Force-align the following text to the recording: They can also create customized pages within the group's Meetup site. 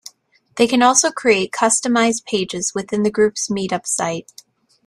They 0.55 0.65
can 0.65 0.81
also 0.81 1.11
create 1.11 1.51
customized 1.51 2.25
pages 2.25 2.71
within 2.73 3.03
the 3.03 3.11
group's 3.11 3.49
Meetup 3.49 3.85
site. 3.85 4.31